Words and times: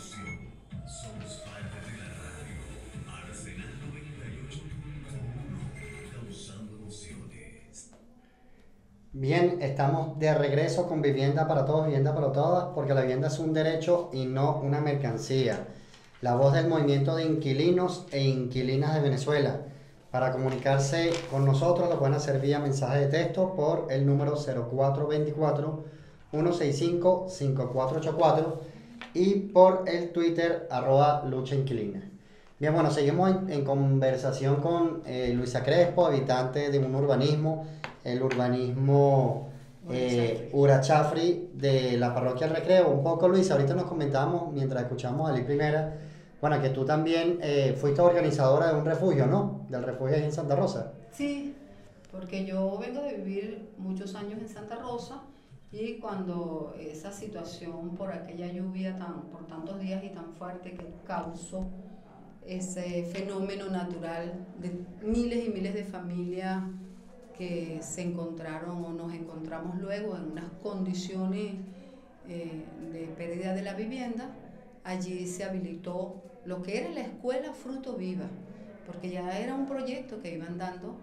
Somos 0.00 1.44
parte 1.44 1.76
de 1.84 1.92
la 1.98 2.08
radio. 2.08 2.56
Arsenal 3.28 3.68
98.1. 3.92 6.08
Causando 6.10 6.72
emociones. 6.76 7.90
Bien, 9.12 9.58
estamos 9.60 10.18
de 10.18 10.32
regreso 10.32 10.88
con 10.88 11.02
Vivienda 11.02 11.46
para 11.46 11.66
Todos, 11.66 11.84
Vivienda 11.84 12.14
para 12.14 12.32
Todas, 12.32 12.68
porque 12.74 12.94
la 12.94 13.02
vivienda 13.02 13.28
es 13.28 13.38
un 13.38 13.52
derecho 13.52 14.08
y 14.14 14.24
no 14.24 14.58
una 14.62 14.80
mercancía. 14.80 15.66
La 16.22 16.34
voz 16.34 16.54
del 16.54 16.68
movimiento 16.68 17.14
de 17.14 17.24
inquilinos 17.24 18.06
e 18.10 18.22
inquilinas 18.22 18.94
de 18.94 19.02
Venezuela. 19.02 19.60
Para 20.10 20.32
comunicarse 20.32 21.12
con 21.30 21.44
nosotros 21.44 21.90
lo 21.90 21.98
pueden 21.98 22.14
hacer 22.14 22.40
vía 22.40 22.58
mensaje 22.58 23.00
de 23.00 23.08
texto 23.08 23.54
por 23.54 23.88
el 23.90 24.06
número 24.06 24.34
0424 24.34 25.84
165 26.30 27.26
5484 27.28 28.69
y 29.14 29.34
por 29.34 29.84
el 29.86 30.10
Twitter 30.10 30.66
arroba 30.70 31.24
lucha 31.26 31.54
inquilina. 31.54 32.02
Bien, 32.58 32.74
bueno, 32.74 32.90
seguimos 32.90 33.30
en, 33.30 33.50
en 33.50 33.64
conversación 33.64 34.56
con 34.56 35.02
eh, 35.06 35.32
Luisa 35.34 35.62
Crespo, 35.62 36.06
habitante 36.06 36.70
de 36.70 36.78
un 36.78 36.94
urbanismo, 36.94 37.66
el 38.04 38.22
urbanismo 38.22 39.48
eh, 39.90 40.50
Urachafri 40.52 41.50
de 41.54 41.96
la 41.96 42.14
parroquia 42.14 42.46
El 42.46 42.54
Recreo. 42.54 42.90
Un 42.90 43.02
poco, 43.02 43.28
Luisa, 43.28 43.54
ahorita 43.54 43.74
nos 43.74 43.84
comentábamos 43.84 44.52
mientras 44.52 44.82
escuchamos 44.82 45.30
a 45.30 45.32
Liz 45.32 45.44
Primera, 45.44 45.96
bueno, 46.40 46.60
que 46.60 46.70
tú 46.70 46.84
también 46.84 47.38
eh, 47.42 47.76
fuiste 47.80 48.00
organizadora 48.00 48.72
de 48.72 48.78
un 48.78 48.84
refugio, 48.84 49.26
¿no? 49.26 49.66
Del 49.68 49.82
refugio 49.82 50.16
ahí 50.16 50.24
en 50.24 50.32
Santa 50.32 50.54
Rosa. 50.54 50.92
Sí, 51.12 51.54
porque 52.10 52.44
yo 52.44 52.78
vengo 52.78 53.02
de 53.02 53.14
vivir 53.14 53.70
muchos 53.78 54.14
años 54.14 54.38
en 54.40 54.48
Santa 54.48 54.76
Rosa 54.76 55.22
y 55.72 55.98
cuando 55.98 56.74
esa 56.78 57.12
situación 57.12 57.96
por 57.96 58.12
aquella 58.12 58.52
lluvia 58.52 58.98
tan, 58.98 59.22
por 59.30 59.46
tantos 59.46 59.78
días 59.80 60.02
y 60.02 60.08
tan 60.08 60.32
fuerte 60.34 60.72
que 60.72 60.86
causó 61.06 61.68
ese 62.44 63.04
fenómeno 63.04 63.68
natural 63.68 64.46
de 64.58 64.84
miles 65.06 65.46
y 65.46 65.50
miles 65.50 65.74
de 65.74 65.84
familias 65.84 66.64
que 67.38 67.78
se 67.82 68.02
encontraron 68.02 68.84
o 68.84 68.92
nos 68.92 69.14
encontramos 69.14 69.78
luego 69.80 70.16
en 70.16 70.32
unas 70.32 70.50
condiciones 70.62 71.54
eh, 72.28 72.64
de 72.92 73.06
pérdida 73.16 73.54
de 73.54 73.62
la 73.62 73.74
vivienda, 73.74 74.30
allí 74.84 75.26
se 75.26 75.44
habilitó 75.44 76.22
lo 76.44 76.62
que 76.62 76.78
era 76.78 76.90
la 76.90 77.00
escuela 77.00 77.52
Fruto 77.52 77.96
Viva, 77.96 78.28
porque 78.86 79.10
ya 79.10 79.38
era 79.38 79.54
un 79.54 79.66
proyecto 79.66 80.20
que 80.20 80.34
iban 80.34 80.58
dando 80.58 80.96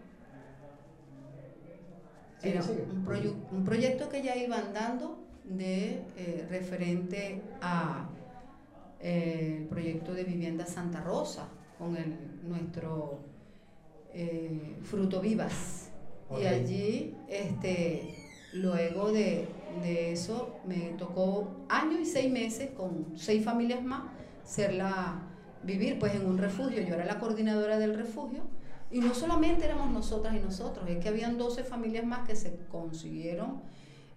era 2.43 2.61
un, 2.61 3.05
proyu- 3.05 3.35
un 3.51 3.63
proyecto 3.63 4.09
que 4.09 4.21
ya 4.21 4.35
iban 4.35 4.73
dando 4.73 5.17
de 5.45 6.01
eh, 6.17 6.45
referente 6.49 7.41
a 7.61 8.09
eh, 9.01 9.57
el 9.61 9.67
proyecto 9.67 10.13
de 10.13 10.23
vivienda 10.23 10.65
Santa 10.65 11.01
Rosa 11.01 11.47
con 11.77 11.95
el, 11.95 12.15
nuestro 12.43 13.19
eh, 14.13 14.75
Fruto 14.83 15.21
Vivas. 15.21 15.89
Y 16.41 16.45
allí, 16.45 17.15
este, 17.29 18.13
luego 18.53 19.11
de, 19.13 19.47
de 19.81 20.11
eso, 20.11 20.57
me 20.67 20.93
tocó 20.97 21.65
año 21.69 21.99
y 21.99 22.05
seis 22.05 22.29
meses 22.31 22.71
con 22.71 23.13
seis 23.15 23.45
familias 23.45 23.81
más 23.81 24.03
serla 24.43 25.21
vivir 25.63 25.97
pues 25.99 26.13
en 26.15 26.25
un 26.25 26.37
refugio. 26.37 26.81
Yo 26.81 26.95
era 26.95 27.05
la 27.05 27.17
coordinadora 27.19 27.79
del 27.79 27.95
refugio 27.95 28.41
y 28.91 28.99
no 28.99 29.13
solamente 29.13 29.65
éramos 29.65 29.91
nosotras 29.91 30.35
y 30.35 30.39
nosotros, 30.39 30.87
es 30.89 30.97
que 30.97 31.09
habían 31.09 31.37
12 31.37 31.63
familias 31.63 32.05
más 32.05 32.27
que 32.27 32.35
se 32.35 32.55
consiguieron 32.69 33.61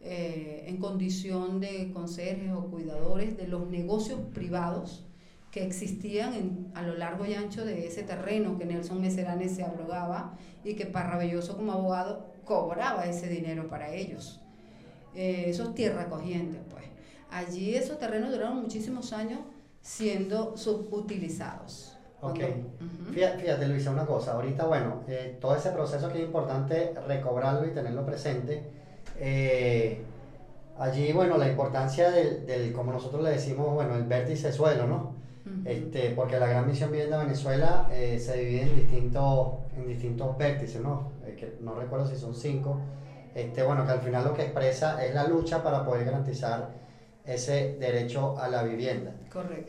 eh, 0.02 0.64
en 0.66 0.78
condición 0.78 1.60
de 1.60 1.90
conserjes 1.92 2.50
o 2.52 2.66
cuidadores 2.70 3.36
de 3.36 3.46
los 3.48 3.68
negocios 3.68 4.20
privados 4.32 5.04
que 5.50 5.62
existían 5.66 6.32
en- 6.34 6.70
a 6.74 6.82
lo 6.82 6.94
largo 6.96 7.26
y 7.26 7.34
ancho 7.34 7.64
de 7.66 7.86
ese 7.86 8.02
terreno 8.04 8.56
que 8.56 8.64
Nelson 8.64 9.00
Meserane 9.00 9.48
se 9.48 9.62
abrogaba 9.64 10.38
y 10.64 10.74
que 10.74 10.86
Parrabelloso 10.86 11.56
como 11.56 11.72
abogado 11.72 12.26
cobraba 12.44 13.04
ese 13.06 13.28
dinero 13.28 13.68
para 13.68 13.92
ellos. 13.92 14.40
Eh, 15.14 15.44
esos 15.48 15.74
tierra 15.74 16.08
cogientes, 16.08 16.60
pues. 16.70 16.84
Allí 17.30 17.74
esos 17.74 17.98
terrenos 17.98 18.30
duraron 18.30 18.62
muchísimos 18.62 19.12
años 19.12 19.40
siendo 19.82 20.56
subutilizados. 20.56 21.96
Ok. 22.22 22.38
Cuando- 22.38 22.56
Ujú. 22.80 23.12
Fíjate, 23.12 23.38
fíjate, 23.38 23.68
Luisa, 23.68 23.90
una 23.90 24.06
cosa. 24.06 24.32
Ahorita, 24.32 24.64
bueno, 24.66 25.02
eh, 25.08 25.36
todo 25.40 25.54
ese 25.56 25.70
proceso 25.70 26.08
que 26.08 26.18
es 26.18 26.24
importante 26.24 26.92
recobrarlo 27.06 27.66
y 27.66 27.70
tenerlo 27.70 28.04
presente. 28.04 28.62
eh, 29.22 30.00
allí, 30.78 31.12
bueno, 31.12 31.36
la 31.36 31.46
importancia 31.48 32.10
del, 32.10 32.46
del, 32.46 32.72
como 32.72 32.90
nosotros 32.92 33.22
le 33.22 33.30
decimos, 33.30 33.74
bueno, 33.74 33.96
el 33.96 34.04
vértice 34.04 34.50
suelo, 34.52 34.86
¿no? 34.86 35.12
Este, 35.66 36.10
porque 36.10 36.38
la 36.38 36.46
Gran 36.46 36.66
Misión 36.66 36.90
Vivienda 36.90 37.18
Venezuela 37.18 37.86
eh, 37.90 38.18
se 38.18 38.36
divide 38.38 38.62
en 38.62 38.76
distintos, 38.76 39.48
en 39.76 39.86
distintos 39.86 40.38
vértices, 40.38 40.80
¿no? 40.80 41.10
Eh, 41.26 41.34
que 41.38 41.56
no 41.60 41.74
recuerdo 41.74 42.06
si 42.06 42.16
son 42.16 42.34
cinco. 42.34 42.78
Este, 43.34 43.62
bueno, 43.62 43.84
que 43.84 43.92
al 43.92 44.00
final 44.00 44.24
lo 44.24 44.32
que 44.32 44.42
expresa 44.42 45.04
es 45.04 45.12
la 45.14 45.26
lucha 45.26 45.62
para 45.62 45.84
poder 45.84 46.04
garantizar 46.06 46.70
ese 47.24 47.76
derecho 47.78 48.38
a 48.38 48.48
la 48.48 48.62
vivienda. 48.62 49.12
Correcto. 49.30 49.64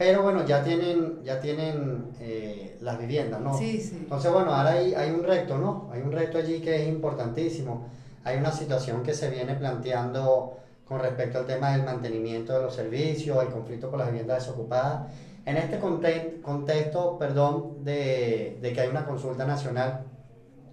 Pero 0.00 0.22
bueno, 0.22 0.46
ya 0.46 0.62
tienen, 0.62 1.22
ya 1.22 1.40
tienen 1.40 2.14
eh, 2.20 2.74
las 2.80 2.98
viviendas, 2.98 3.38
¿no? 3.38 3.52
Sí, 3.52 3.78
sí. 3.82 3.98
Entonces, 4.00 4.32
bueno, 4.32 4.54
ahora 4.54 4.70
hay, 4.70 4.94
hay 4.94 5.10
un 5.10 5.22
reto, 5.22 5.58
¿no? 5.58 5.90
Hay 5.92 6.00
un 6.00 6.10
reto 6.10 6.38
allí 6.38 6.58
que 6.62 6.74
es 6.80 6.88
importantísimo. 6.88 7.84
Hay 8.24 8.38
una 8.38 8.50
situación 8.50 9.02
que 9.02 9.12
se 9.12 9.28
viene 9.28 9.56
planteando 9.56 10.56
con 10.86 11.00
respecto 11.00 11.36
al 11.36 11.44
tema 11.44 11.72
del 11.72 11.82
mantenimiento 11.82 12.54
de 12.54 12.62
los 12.62 12.74
servicios, 12.74 13.42
el 13.42 13.50
conflicto 13.50 13.90
con 13.90 13.98
las 13.98 14.08
viviendas 14.08 14.38
desocupadas. 14.38 15.02
En 15.44 15.58
este 15.58 15.78
conte- 15.78 16.40
contexto, 16.40 17.18
perdón, 17.18 17.84
de, 17.84 18.56
de 18.58 18.72
que 18.72 18.80
hay 18.80 18.88
una 18.88 19.04
consulta 19.04 19.44
nacional, 19.44 20.00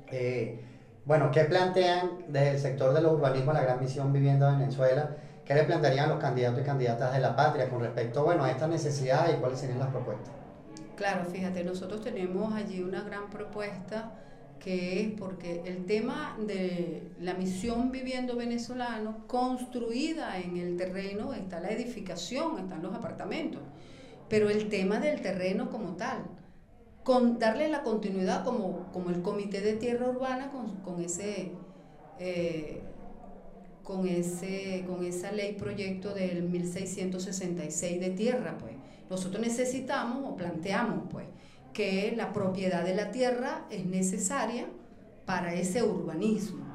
eh, 0.10 0.58
bueno, 1.04 1.32
¿qué 1.32 1.44
plantean 1.44 2.12
desde 2.30 2.52
el 2.52 2.60
sector 2.60 2.94
de 2.94 3.02
los 3.02 3.12
urbanismos 3.12 3.54
la 3.54 3.62
Gran 3.62 3.82
Misión 3.82 4.14
Vivienda 4.14 4.54
Venezuela? 4.54 5.12
¿Qué 5.48 5.56
le 5.56 5.64
plantearían 5.64 6.10
los 6.10 6.20
candidatos 6.20 6.60
y 6.62 6.64
candidatas 6.66 7.14
de 7.14 7.20
la 7.22 7.34
patria 7.34 7.70
con 7.70 7.80
respecto, 7.80 8.24
bueno, 8.26 8.44
a 8.44 8.52
esta 8.52 8.68
necesidad 8.68 9.34
y 9.34 9.40
cuáles 9.40 9.60
serían 9.60 9.80
las 9.80 9.90
propuestas? 9.90 10.34
Claro, 10.98 11.24
fíjate, 11.24 11.64
nosotros 11.64 12.02
tenemos 12.02 12.54
allí 12.54 12.82
una 12.82 13.02
gran 13.04 13.30
propuesta 13.30 14.12
que 14.60 15.00
es 15.02 15.12
porque 15.18 15.62
el 15.66 15.86
tema 15.86 16.36
de 16.46 17.14
la 17.22 17.34
misión 17.36 17.92
viviendo 17.92 18.36
venezolano, 18.36 19.26
construida 19.28 20.38
en 20.38 20.58
el 20.58 20.76
terreno, 20.76 21.34
está 21.34 21.62
la 21.62 21.70
edificación, 21.70 22.60
están 22.60 22.82
los 22.82 22.94
apartamentos, 22.94 23.62
pero 24.28 24.50
el 24.50 24.68
tema 24.68 25.00
del 25.00 25.22
terreno 25.22 25.70
como 25.70 25.96
tal, 25.96 26.26
con 27.04 27.40
darle 27.40 27.70
la 27.70 27.84
continuidad 27.84 28.44
como, 28.44 28.92
como 28.92 29.12
el 29.12 29.22
Comité 29.22 29.62
de 29.62 29.74
Tierra 29.74 30.10
Urbana 30.10 30.52
con, 30.52 30.78
con 30.82 31.02
ese... 31.02 31.54
eh, 32.20 32.82
con, 33.88 34.06
ese, 34.06 34.84
con 34.86 35.06
esa 35.06 35.32
ley 35.32 35.54
proyecto 35.54 36.14
del 36.14 36.44
1666 36.44 38.02
de 38.02 38.10
tierra, 38.10 38.58
pues. 38.60 38.74
Nosotros 39.10 39.42
necesitamos 39.42 40.30
o 40.30 40.36
planteamos, 40.36 41.06
pues, 41.10 41.26
que 41.72 42.14
la 42.18 42.34
propiedad 42.34 42.84
de 42.84 42.94
la 42.94 43.12
tierra 43.12 43.62
es 43.70 43.86
necesaria 43.86 44.66
para 45.26 45.54
ese 45.54 45.84
urbanismo. 45.84 46.66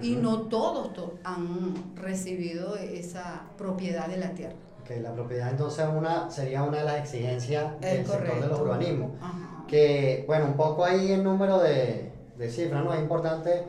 Y 0.00 0.14
no 0.16 0.42
todos 0.42 0.92
to- 0.92 1.18
han 1.24 1.74
recibido 1.96 2.76
esa 2.76 3.42
propiedad 3.58 4.06
de 4.06 4.16
la 4.18 4.30
tierra. 4.30 4.54
Que 4.86 5.00
la 5.00 5.12
propiedad 5.12 5.50
entonces 5.50 5.86
una, 5.92 6.30
sería 6.30 6.62
una 6.62 6.78
de 6.78 6.84
las 6.84 6.98
exigencias 7.00 7.80
del 7.80 8.00
Es 8.00 8.06
sector 8.08 8.40
de 8.40 8.46
los 8.48 8.60
urbanismos. 8.60 9.10
Ajá. 9.20 9.64
Que, 9.66 10.24
bueno, 10.28 10.46
un 10.46 10.54
poco 10.56 10.84
ahí 10.84 11.10
el 11.10 11.24
número 11.24 11.58
de, 11.58 12.12
de 12.38 12.50
cifras, 12.50 12.84
¿no? 12.84 12.92
Es 12.92 13.00
importante 13.00 13.62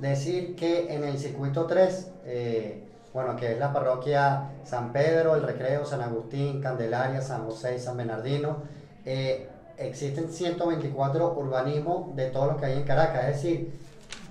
decir 0.00 0.54
que 0.56 0.92
en 0.94 1.04
el 1.04 1.18
circuito 1.18 1.66
3, 1.66 2.10
eh, 2.24 2.84
bueno, 3.14 3.36
que 3.36 3.52
es 3.52 3.58
la 3.58 3.72
parroquia 3.72 4.50
San 4.64 4.92
Pedro, 4.92 5.34
El 5.34 5.42
Recreo, 5.42 5.84
San 5.84 6.00
Agustín, 6.02 6.60
Candelaria, 6.60 7.20
San 7.20 7.44
José 7.44 7.76
y 7.76 7.78
San 7.78 7.96
Bernardino, 7.96 8.58
eh, 9.04 9.48
existen 9.76 10.28
124 10.28 11.34
urbanismos 11.38 12.14
de 12.16 12.26
todos 12.26 12.48
los 12.48 12.56
que 12.58 12.66
hay 12.66 12.78
en 12.78 12.84
Caracas, 12.84 13.22
es 13.28 13.36
decir, 13.42 13.78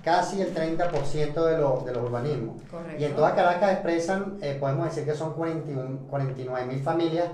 casi 0.04 0.40
el 0.40 0.54
30% 0.54 1.44
de, 1.44 1.58
los 1.58 1.84
de 1.84 1.92
los 1.92 2.02
urbanismos. 2.04 2.62
Correcto. 2.70 3.00
Y 3.00 3.04
en 3.04 3.14
toda 3.16 3.34
Caracas 3.34 3.72
expresan, 3.72 4.38
eh, 4.40 4.56
podemos 4.58 4.86
decir 4.86 5.04
que 5.04 5.14
son 5.14 5.34
41, 5.34 6.06
49 6.08 6.66
mil 6.66 6.80
familias 6.82 7.28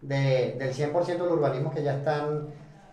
de- 0.00 0.56
del 0.58 0.72
100% 0.74 1.24
de 1.24 1.30
los 1.30 1.38
urbanismos 1.38 1.74
que 1.74 1.82
ya 1.82 1.96
están 1.98 2.48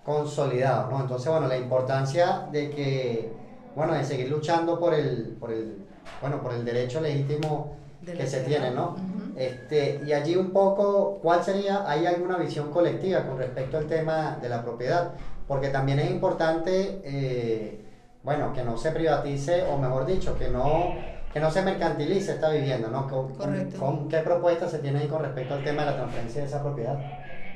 consolidados, 0.06 0.92
¿no? 0.92 1.00
Entonces, 1.02 1.32
bueno, 1.32 1.48
la 1.48 1.58
importancia 1.58 2.48
de 2.52 2.70
que, 2.70 3.32
bueno, 3.76 3.94
de 3.94 4.04
seguir 4.04 4.30
luchando 4.30 4.80
por 4.80 4.94
el, 4.94 5.36
por 5.40 5.52
el, 5.52 5.86
bueno, 6.22 6.42
por 6.42 6.54
el 6.54 6.64
derecho 6.66 7.02
legítimo 7.02 7.76
De 8.02 8.14
que 8.14 8.28
se 8.28 8.42
tiene, 8.42 8.72
¿no? 8.72 8.90
Ujú. 8.92 9.34
Este, 9.36 10.02
y 10.06 10.14
allí 10.14 10.36
un 10.36 10.52
poco, 10.52 11.20
¿cuál 11.22 11.44
sería, 11.44 11.90
hay 11.90 12.06
alguna 12.06 12.38
visión 12.38 12.70
colectiva 12.72 13.24
con 13.26 13.38
respecto 13.38 13.78
al 13.78 13.88
tema 13.88 14.38
de 14.42 14.50
la 14.50 14.62
propiedad? 14.64 15.14
Porque 15.48 15.70
también 15.70 16.00
es 16.00 16.10
importante, 16.12 17.02
eh, 17.04 17.84
bueno, 18.22 18.54
que 18.54 18.64
no 18.64 18.78
se 18.78 18.92
privatice, 18.92 19.64
o 19.64 19.78
mejor 19.78 20.06
dicho, 20.06 20.38
que 20.38 20.50
no 20.50 21.14
que 21.34 21.40
no 21.40 21.50
se 21.50 21.64
mercantilice 21.64 22.34
esta 22.34 22.52
vivienda, 22.52 22.90
¿no? 22.90 23.08
¿Con, 23.08 23.30
con- 23.30 23.36
Correcto. 23.38 23.80
con 23.80 24.08
qué 24.08 24.20
propuesta 24.20 24.70
se 24.70 24.78
tiene 24.78 25.00
ahí 25.00 25.08
con 25.08 25.20
respecto 25.24 25.56
al 25.56 25.64
tema 25.64 25.82
de 25.84 25.90
la 25.90 25.96
transferencia 25.98 26.42
de 26.42 26.48
esa 26.48 26.62
propiedad? 26.62 26.96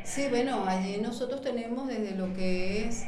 Sí, 0.04 0.26
bueno, 0.32 0.64
allí 0.66 1.00
nosotros 1.00 1.42
tenemos 1.42 1.88
desde 1.88 2.16
lo 2.16 2.34
que 2.34 2.88
es 2.88 3.06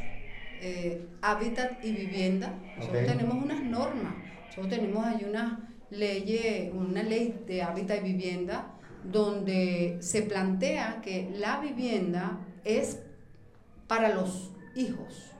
eh, 0.61 1.07
hábitat 1.21 1.83
y 1.83 1.91
vivienda, 1.91 2.53
nosotros 2.77 3.05
tenemos 3.05 3.43
unas 3.43 3.63
normas, 3.63 4.13
nosotros 4.47 4.69
tenemos 4.69 5.05
allí 5.05 5.25
una 5.25 5.69
ley, 5.89 6.71
una 6.73 7.03
ley 7.03 7.43
de 7.47 7.61
hábitat 7.61 7.99
y 7.99 8.13
vivienda 8.13 8.75
donde 9.03 9.97
se 10.01 10.23
plantea 10.23 11.01
que 11.01 11.29
la 11.35 11.59
vivienda 11.59 12.39
es 12.63 12.99
para 13.87 14.09
los 14.09 14.51
hijos. 14.75 15.31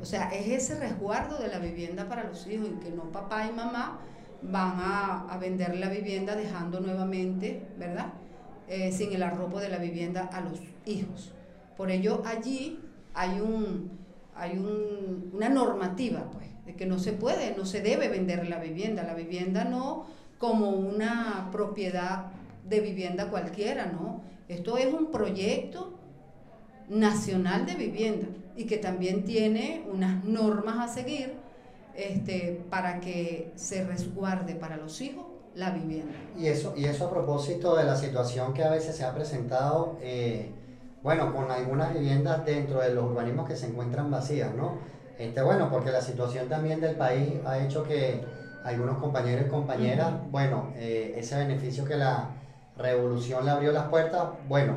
O 0.00 0.04
sea, 0.04 0.30
es 0.30 0.48
ese 0.48 0.80
resguardo 0.80 1.38
de 1.38 1.48
la 1.48 1.58
vivienda 1.58 2.08
para 2.08 2.24
los 2.24 2.46
hijos 2.46 2.68
y 2.68 2.82
que 2.82 2.90
no 2.90 3.12
papá 3.12 3.46
y 3.46 3.52
mamá 3.52 4.00
van 4.42 4.72
a, 4.78 5.26
a 5.28 5.36
vender 5.36 5.76
la 5.76 5.90
vivienda 5.90 6.34
dejando 6.34 6.80
nuevamente, 6.80 7.66
¿verdad? 7.78 8.14
Eh, 8.72 8.92
sin 8.92 9.12
el 9.12 9.24
arropo 9.24 9.58
de 9.58 9.68
la 9.68 9.78
vivienda 9.78 10.30
a 10.32 10.40
los 10.40 10.60
hijos. 10.86 11.32
Por 11.76 11.90
ello, 11.90 12.22
allí 12.24 12.78
hay, 13.14 13.40
un, 13.40 13.90
hay 14.34 14.56
un- 14.58 15.30
una 15.34 15.48
normativa, 15.48 16.30
pues, 16.32 16.46
de 16.64 16.74
que 16.76 16.86
no 16.86 16.98
se 16.98 17.12
puede, 17.12 17.54
no 17.56 17.64
se 17.64 17.80
debe 17.80 18.08
vender 18.08 18.48
la 18.48 18.58
vivienda. 18.58 19.02
La 19.02 19.14
vivienda 19.14 19.64
no 19.64 20.06
como 20.38 20.70
una 20.70 21.48
propiedad 21.52 22.26
de 22.68 22.80
vivienda 22.80 23.28
cualquiera, 23.30 23.86
¿no? 23.86 24.22
Esto 24.48 24.76
es 24.78 24.92
un 24.92 25.10
proyecto 25.10 25.94
nacional 26.88 27.66
de 27.66 27.74
vivienda 27.74 28.26
y 28.56 28.64
que 28.64 28.76
también 28.78 29.24
tiene 29.24 29.84
unas 29.90 30.24
normas 30.24 30.78
a 30.90 30.92
seguir 30.92 31.34
este, 31.94 32.62
para 32.70 33.00
que 33.00 33.52
se 33.56 33.84
resguarde 33.84 34.54
para 34.54 34.76
los 34.76 35.00
hijos 35.00 35.24
la 35.54 35.70
vivienda. 35.70 36.12
y 36.38 36.46
eso, 36.46 36.72
y 36.76 36.84
eso 36.84 37.06
a 37.06 37.10
propósito 37.10 37.74
de 37.76 37.82
la 37.84 37.96
situación 37.96 38.54
que 38.54 38.62
a 38.62 38.70
veces 38.70 38.96
se 38.96 39.04
ha 39.04 39.12
presentado, 39.14 39.98
eh, 40.00 40.50
bueno, 41.02 41.34
con 41.34 41.50
algunas 41.50 41.94
viviendas 41.94 42.44
dentro 42.44 42.80
de 42.80 42.90
los 42.90 43.04
urbanismos 43.04 43.48
que 43.48 43.56
se 43.56 43.66
encuentran 43.66 44.10
vacías, 44.10 44.54
¿no? 44.54 44.78
Este, 45.18 45.42
bueno, 45.42 45.70
porque 45.70 45.90
la 45.90 46.00
situación 46.00 46.48
también 46.48 46.80
del 46.80 46.96
país 46.96 47.34
ha 47.44 47.58
hecho 47.58 47.82
que 47.82 48.24
algunos 48.64 48.98
compañeros 48.98 49.46
y 49.46 49.50
compañeras, 49.50 50.12
bueno, 50.30 50.72
eh, 50.76 51.14
ese 51.16 51.36
beneficio 51.36 51.84
que 51.84 51.96
la 51.96 52.30
revolución 52.76 53.44
le 53.44 53.50
abrió 53.50 53.72
las 53.72 53.88
puertas, 53.88 54.22
bueno, 54.48 54.76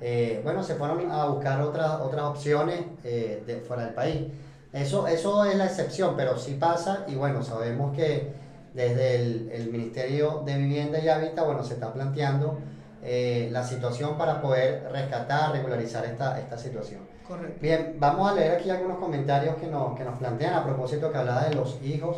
eh, 0.00 0.40
bueno, 0.44 0.62
se 0.62 0.74
fueron 0.74 1.10
a 1.10 1.26
buscar 1.26 1.60
otras 1.60 2.00
otras 2.00 2.24
opciones 2.24 2.80
eh, 3.04 3.42
de 3.46 3.56
fuera 3.56 3.84
del 3.84 3.94
país. 3.94 4.28
Eso, 4.72 5.06
eso 5.06 5.44
es 5.44 5.56
la 5.56 5.64
excepción, 5.64 6.14
pero 6.16 6.36
sí 6.38 6.54
pasa 6.54 7.04
y 7.08 7.14
bueno, 7.14 7.42
sabemos 7.42 7.96
que 7.96 8.32
desde 8.74 9.16
el, 9.16 9.50
el 9.50 9.70
Ministerio 9.70 10.42
de 10.44 10.56
Vivienda 10.56 10.98
y 10.98 11.08
Hábitat, 11.08 11.44
bueno, 11.44 11.64
se 11.64 11.74
está 11.74 11.92
planteando 11.92 12.58
eh, 13.02 13.48
la 13.52 13.62
situación 13.64 14.16
para 14.18 14.40
poder 14.40 14.88
rescatar, 14.92 15.52
regularizar 15.52 16.04
esta, 16.04 16.38
esta 16.40 16.58
situación. 16.58 17.00
Correcto. 17.26 17.58
Bien, 17.60 17.96
vamos 17.98 18.30
a 18.30 18.34
leer 18.34 18.52
aquí 18.56 18.70
algunos 18.70 18.98
comentarios 18.98 19.56
que 19.56 19.66
nos, 19.66 19.96
que 19.96 20.04
nos 20.04 20.18
plantean 20.18 20.54
a 20.54 20.64
propósito 20.64 21.12
que 21.12 21.18
hablaba 21.18 21.44
de 21.44 21.54
los 21.54 21.78
hijos. 21.82 22.16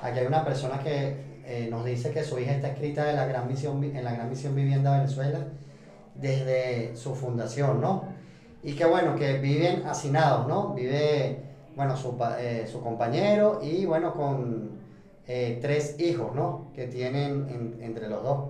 Aquí 0.00 0.20
hay 0.20 0.26
una 0.26 0.44
persona 0.44 0.78
que 0.80 1.16
eh, 1.46 1.68
nos 1.70 1.84
dice 1.84 2.10
que 2.10 2.22
su 2.22 2.38
hija 2.38 2.52
está 2.52 2.68
escrita 2.68 3.10
en 3.10 3.16
la 3.16 3.26
Gran 3.26 3.48
Misión, 3.48 3.82
en 3.82 4.04
la 4.04 4.12
Gran 4.14 4.30
Misión 4.30 4.54
Vivienda 4.54 4.96
Venezuela 4.96 5.40
desde 6.14 6.96
su 6.96 7.14
fundación, 7.14 7.80
¿no? 7.80 8.04
Y 8.62 8.74
que 8.74 8.84
bueno, 8.86 9.16
que 9.16 9.38
viven 9.38 9.82
hacinados, 9.86 10.46
¿no? 10.46 10.72
Vive, 10.72 11.42
bueno, 11.76 11.96
su, 11.96 12.16
eh, 12.38 12.66
su 12.70 12.80
compañero 12.80 13.60
y 13.62 13.84
bueno, 13.84 14.14
con 14.14 14.70
tres 15.26 15.96
hijos, 16.00 16.34
¿no? 16.34 16.70
Que 16.74 16.86
tienen 16.86 17.48
en- 17.48 17.78
entre 17.82 18.08
los 18.08 18.22
dos. 18.22 18.44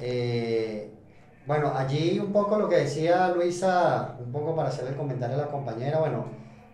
Eh, 0.00 0.90
bueno, 1.46 1.72
allí 1.76 2.18
un 2.18 2.32
poco 2.32 2.58
lo 2.58 2.68
que 2.68 2.76
decía 2.76 3.28
Luisa, 3.28 4.16
un 4.24 4.30
poco 4.30 4.54
para 4.54 4.68
hacer 4.68 4.86
el 4.88 4.96
comentario 4.96 5.36
a 5.36 5.46
la 5.46 5.48
compañera, 5.48 5.98
bueno, 5.98 6.26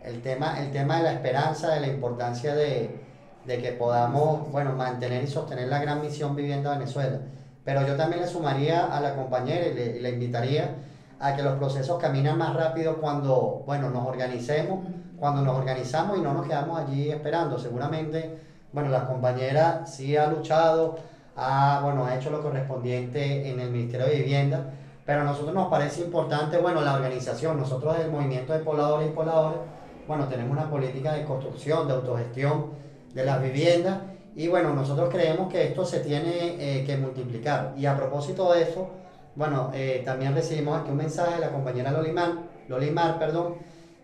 el 0.03 0.23
tema, 0.23 0.61
el 0.61 0.71
tema 0.71 0.99
de 0.99 1.03
la 1.05 1.13
esperanza, 1.13 1.71
de 1.71 1.81
la 1.81 1.87
importancia 1.89 2.55
de, 2.55 3.01
de 3.45 3.59
que 3.59 3.73
podamos, 3.73 4.51
bueno, 4.51 4.73
mantener 4.73 5.23
y 5.25 5.27
sostener 5.27 5.69
la 5.69 5.79
gran 5.79 6.01
misión 6.01 6.37
Vivienda 6.37 6.71
Venezuela. 6.71 7.21
Pero 7.65 7.87
yo 7.87 7.97
también 7.97 8.23
le 8.23 8.29
sumaría 8.29 8.87
a 8.87 9.01
la 9.01 9.15
compañera 9.15 9.67
y 9.67 9.75
le, 9.75 10.01
le 10.01 10.11
invitaría 10.11 10.77
a 11.19 11.35
que 11.35 11.43
los 11.43 11.55
procesos 11.55 12.01
caminan 12.01 12.39
más 12.39 12.55
rápido 12.55 12.97
cuando, 12.99 13.63
bueno, 13.67 13.91
nos 13.91 14.07
organicemos, 14.07 14.87
cuando 15.19 15.43
nos 15.43 15.57
organizamos 15.57 16.19
y 16.19 16.21
no 16.21 16.35
nos 16.35 16.47
quedamos 16.47 16.79
allí 16.79 17.11
esperando. 17.11 17.59
Seguramente, 17.59 18.39
bueno, 18.73 18.91
la 18.91 19.07
compañera 19.07 19.87
sí 19.87 20.17
ha 20.17 20.27
luchado, 20.27 20.99
ha, 21.37 21.81
bueno, 21.83 22.05
ha 22.07 22.17
hecho 22.17 22.31
lo 22.31 22.43
correspondiente 22.43 23.49
en 23.51 23.61
el 23.61 23.71
Ministerio 23.71 24.07
de 24.07 24.17
Vivienda, 24.17 24.71
pero 25.05 25.21
a 25.21 25.25
nosotros 25.25 25.55
nos 25.55 25.69
parece 25.69 26.03
importante, 26.03 26.59
bueno, 26.59 26.81
la 26.81 26.95
organización. 26.95 27.59
Nosotros 27.59 27.99
del 27.99 28.11
movimiento 28.11 28.53
de 28.53 28.61
pobladores 28.61 29.09
y 29.09 29.13
pobladores, 29.13 29.61
bueno, 30.09 30.27
tenemos 30.27 30.53
una 30.53 30.69
política 30.69 31.13
de 31.13 31.25
construcción, 31.25 31.87
de 31.87 31.95
autogestión 31.95 32.71
de 33.15 33.25
las 33.25 33.41
viviendas 33.41 33.99
y 34.35 34.49
bueno, 34.49 34.75
nosotros 34.75 35.09
creemos 35.11 35.51
que 35.51 35.69
esto 35.69 35.87
se 35.87 36.01
tiene 36.01 36.57
eh, 36.59 36.85
que 36.85 36.97
multiplicar. 36.99 37.73
Y 37.77 37.87
a 37.87 37.97
propósito 37.97 38.53
de 38.53 38.63
eso, 38.63 38.91
bueno, 39.35 39.71
eh, 39.75 40.03
también 40.05 40.35
recibimos 40.35 40.79
aquí 40.79 40.91
un 40.91 40.99
mensaje 40.99 41.37
de 41.37 41.41
la 41.41 41.51
compañera 41.51 41.91
Lolimar, 41.91 42.33
Lolimar, 42.69 43.19
perdón, 43.19 43.55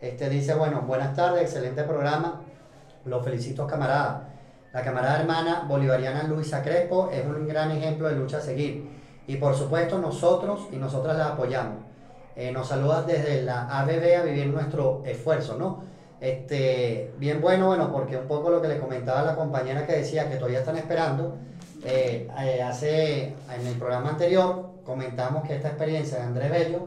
este 0.00 0.30
dice, 0.30 0.54
bueno, 0.54 0.82
buenas 0.82 1.14
tardes, 1.14 1.42
excelente 1.42 1.82
programa, 1.82 2.40
los 3.04 3.22
felicito 3.22 3.66
camaradas. 3.66 4.31
La 4.72 4.82
camarada 4.82 5.20
hermana 5.20 5.64
bolivariana 5.68 6.22
Luisa 6.24 6.62
Crespo 6.62 7.10
es 7.12 7.24
un 7.26 7.46
gran 7.46 7.70
ejemplo 7.72 8.08
de 8.08 8.16
lucha 8.16 8.38
a 8.38 8.40
seguir. 8.40 8.88
Y 9.26 9.36
por 9.36 9.54
supuesto 9.54 9.98
nosotros 9.98 10.68
y 10.72 10.76
nosotras 10.76 11.16
la 11.16 11.28
apoyamos. 11.28 11.78
Eh, 12.34 12.50
nos 12.52 12.68
saluda 12.68 13.02
desde 13.02 13.42
la 13.42 13.68
ABB 13.80 14.16
a 14.18 14.22
vivir 14.22 14.46
nuestro 14.46 15.02
esfuerzo, 15.04 15.56
¿no? 15.58 15.82
Este, 16.20 17.12
bien 17.18 17.40
bueno, 17.40 17.66
bueno, 17.66 17.92
porque 17.92 18.16
un 18.16 18.26
poco 18.26 18.48
lo 18.48 18.62
que 18.62 18.68
le 18.68 18.78
comentaba 18.78 19.22
la 19.22 19.36
compañera 19.36 19.86
que 19.86 19.92
decía 19.96 20.28
que 20.30 20.36
todavía 20.36 20.60
están 20.60 20.78
esperando. 20.78 21.36
eh, 21.84 22.28
eh, 22.40 22.62
hace, 22.62 23.34
en 23.54 23.66
el 23.66 23.74
programa 23.74 24.10
anterior 24.10 24.70
comentamos 24.86 25.42
que 25.46 25.56
esta 25.56 25.68
experiencia 25.68 26.18
de 26.18 26.22
Andrés 26.24 26.50
Bello, 26.50 26.86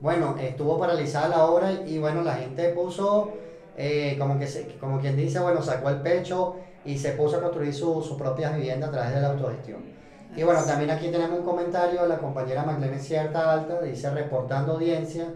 bueno, 0.00 0.36
estuvo 0.38 0.78
paralizada 0.78 1.28
la 1.28 1.44
obra 1.46 1.72
y 1.86 1.98
bueno, 1.98 2.22
la 2.22 2.34
gente 2.34 2.68
puso, 2.68 3.32
eh, 3.76 4.16
como, 4.18 4.38
que 4.38 4.46
se- 4.46 4.76
como 4.78 5.00
quien 5.00 5.16
dice, 5.16 5.40
bueno, 5.40 5.62
sacó 5.62 5.88
el 5.88 5.96
pecho 6.02 6.56
y 6.84 6.98
se 6.98 7.12
puso 7.12 7.36
a 7.36 7.42
construir 7.42 7.72
su, 7.72 8.02
su 8.02 8.16
propia 8.16 8.50
vivienda 8.50 8.88
a 8.88 8.90
través 8.90 9.14
de 9.14 9.20
la 9.20 9.28
autogestión. 9.30 9.82
Y 10.36 10.42
bueno, 10.42 10.64
también 10.64 10.90
aquí 10.90 11.08
tenemos 11.08 11.38
un 11.38 11.44
comentario 11.44 12.02
de 12.02 12.08
la 12.08 12.18
compañera 12.18 12.64
Magdalena 12.64 12.98
Cierta 12.98 13.52
Alta, 13.52 13.80
dice 13.80 14.10
reportando 14.10 14.72
audiencia 14.72 15.26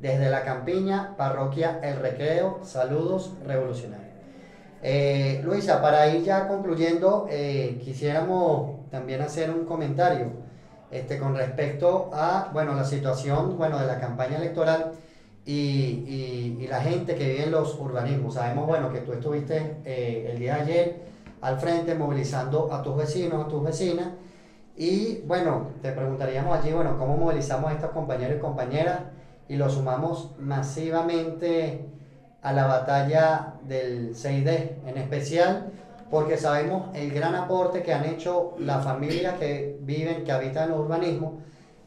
desde 0.00 0.30
la 0.30 0.44
campiña, 0.44 1.16
parroquia 1.16 1.80
El 1.82 1.96
Recreo, 1.96 2.60
saludos 2.62 3.32
revolucionarios. 3.44 4.08
Eh, 4.80 5.40
Luisa, 5.44 5.82
para 5.82 6.08
ir 6.08 6.22
ya 6.22 6.46
concluyendo, 6.46 7.26
eh, 7.28 7.80
quisiéramos 7.82 8.88
también 8.90 9.20
hacer 9.22 9.50
un 9.50 9.64
comentario 9.64 10.30
este, 10.92 11.18
con 11.18 11.36
respecto 11.36 12.10
a 12.14 12.50
bueno, 12.52 12.74
la 12.74 12.84
situación 12.84 13.58
bueno, 13.58 13.78
de 13.78 13.86
la 13.86 13.98
campaña 13.98 14.36
electoral 14.36 14.92
y, 15.48 16.04
y- 16.06 16.56
y 16.60 16.66
la 16.66 16.78
gente 16.82 17.14
que 17.14 17.26
vive 17.26 17.44
en 17.44 17.50
los 17.52 17.74
urbanismos. 17.78 18.34
Sabemos 18.34 18.66
bueno, 18.66 18.90
que 18.90 19.00
tú 19.00 19.14
estuviste 19.14 19.76
eh, 19.86 20.26
el 20.30 20.38
día 20.38 20.56
de 20.56 20.60
ayer 20.60 20.96
al 21.40 21.58
frente 21.58 21.94
movilizando 21.94 22.70
a 22.70 22.82
tus 22.82 22.94
vecinos, 22.96 23.46
a 23.46 23.48
tus 23.48 23.64
vecinas. 23.64 24.08
Y 24.76 25.20
bueno, 25.26 25.68
te 25.80 25.90
preguntaríamos 25.92 26.54
allí, 26.58 26.70
bueno, 26.72 26.98
¿cómo 26.98 27.16
movilizamos 27.16 27.70
a 27.70 27.74
estos 27.74 27.92
compañeros 27.92 28.36
y 28.36 28.40
compañeras 28.40 29.00
y 29.48 29.56
los 29.56 29.72
sumamos 29.72 30.34
masivamente 30.38 31.80
a 32.42 32.52
la 32.52 32.66
batalla 32.66 33.54
del 33.66 34.14
6D, 34.14 34.74
en 34.86 34.98
especial 34.98 35.72
porque 36.10 36.36
sabemos 36.36 36.88
el 36.94 37.10
gran 37.10 37.34
aporte 37.34 37.82
que 37.82 37.92
han 37.94 38.04
hecho 38.04 38.54
las 38.58 38.84
familias 38.84 39.34
que 39.38 39.76
viven, 39.80 40.24
que 40.24 40.32
habitan 40.32 40.64
en 40.64 40.70
los 40.70 40.80
urbanismos, 40.80 41.32